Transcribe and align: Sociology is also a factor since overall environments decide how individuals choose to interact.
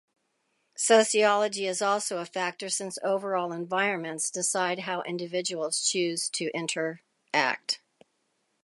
Sociology 0.79 1.67
is 1.67 1.79
also 1.79 2.17
a 2.17 2.25
factor 2.25 2.69
since 2.69 2.97
overall 3.03 3.51
environments 3.53 4.31
decide 4.31 4.79
how 4.79 5.03
individuals 5.03 5.79
choose 5.85 6.27
to 6.29 6.49
interact. 6.55 7.81